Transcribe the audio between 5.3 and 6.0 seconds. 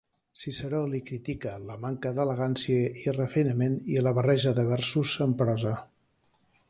prosa.